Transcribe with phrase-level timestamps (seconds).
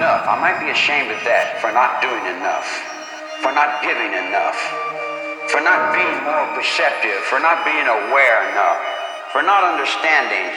[0.00, 0.24] enough.
[0.24, 2.64] I might be ashamed of that for not doing enough,
[3.44, 4.56] for not giving enough,
[5.52, 8.80] for not being more perceptive, for not being aware enough,
[9.28, 10.48] for not understanding,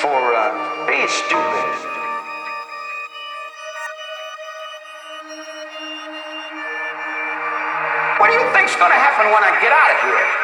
[0.00, 1.68] for uh, being stupid.
[8.16, 10.41] What do you think's gonna happen when I get out of here?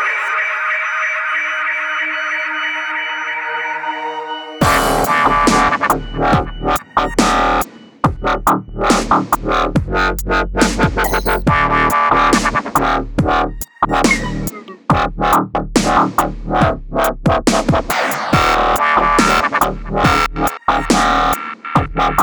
[22.08, 22.16] What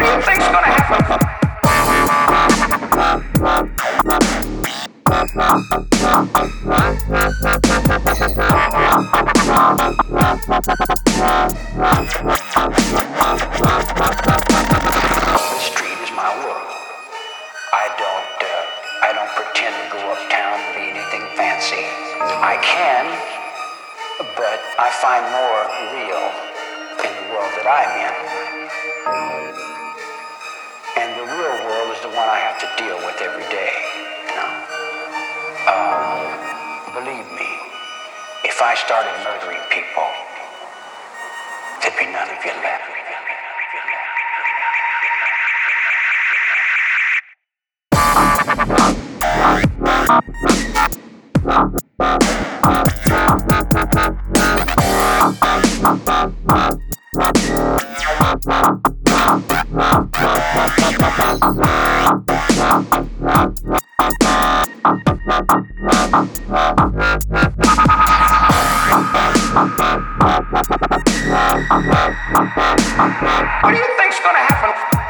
[0.00, 1.25] do you think's gonna happen?
[32.16, 33.95] One I have to deal with every day.
[38.56, 40.08] If I started murdering people,
[41.82, 42.86] there'd be none of you left.
[73.18, 75.06] What do you think's gonna happen?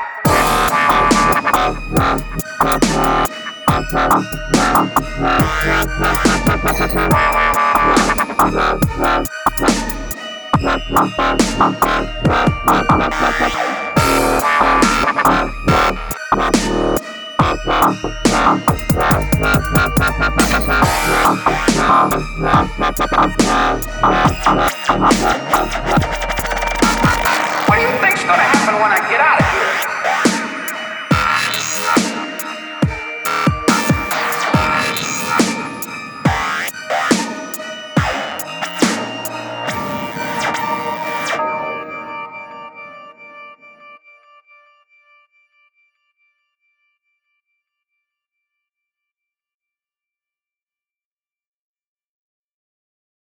[24.88, 25.25] I'm